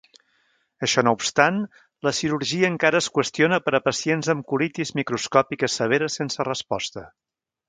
[0.85, 1.59] Això no obstant,
[2.07, 7.07] la cirurgia encara es qüestiona per a pacients amb colitis microscòpia severa sense resposta.